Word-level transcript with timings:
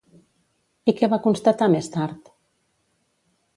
I 0.93 0.95
què 1.01 1.09
va 1.11 1.19
constatar 1.27 1.69
més 1.75 1.93
tard? 1.99 2.35